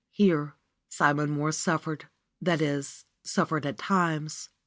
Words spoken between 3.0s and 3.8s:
suffered at